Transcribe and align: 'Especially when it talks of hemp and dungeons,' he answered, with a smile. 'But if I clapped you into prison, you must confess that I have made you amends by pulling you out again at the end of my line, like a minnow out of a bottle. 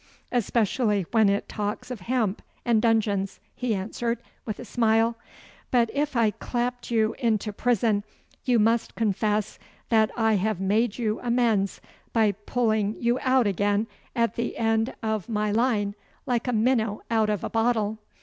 'Especially 0.31 1.05
when 1.11 1.29
it 1.29 1.47
talks 1.47 1.91
of 1.91 1.99
hemp 1.99 2.41
and 2.65 2.81
dungeons,' 2.81 3.39
he 3.53 3.75
answered, 3.75 4.17
with 4.45 4.57
a 4.57 4.65
smile. 4.65 5.15
'But 5.69 5.91
if 5.93 6.15
I 6.15 6.31
clapped 6.31 6.89
you 6.89 7.13
into 7.19 7.53
prison, 7.53 8.03
you 8.43 8.57
must 8.57 8.95
confess 8.95 9.59
that 9.89 10.09
I 10.17 10.37
have 10.37 10.59
made 10.59 10.97
you 10.97 11.19
amends 11.21 11.81
by 12.13 12.31
pulling 12.31 12.95
you 12.99 13.19
out 13.21 13.45
again 13.45 13.85
at 14.15 14.33
the 14.37 14.57
end 14.57 14.95
of 15.03 15.29
my 15.29 15.51
line, 15.51 15.93
like 16.25 16.47
a 16.47 16.51
minnow 16.53 17.03
out 17.11 17.29
of 17.29 17.43
a 17.43 17.49
bottle. 17.51 17.99